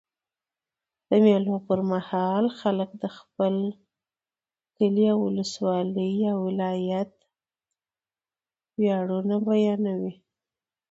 د 1.07 1.09
مېلو 1.25 1.55
پر 1.67 1.79
مهال 1.91 2.45
خلک 2.59 2.89
د 3.03 3.05
خپل 3.17 3.55
کلي، 4.77 5.07
اولسوالۍ 5.15 6.09
یا 6.25 6.33
ولایت 6.45 7.11
ویاړونه 8.79 9.35
بیانوي. 9.47 10.15